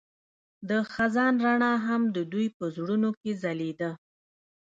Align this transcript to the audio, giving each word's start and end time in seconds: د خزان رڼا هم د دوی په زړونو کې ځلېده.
د 0.69 0.71
خزان 0.91 1.33
رڼا 1.45 1.73
هم 1.85 2.01
د 2.15 2.17
دوی 2.31 2.47
په 2.57 2.65
زړونو 2.75 3.09
کې 3.19 3.31
ځلېده. 3.41 3.91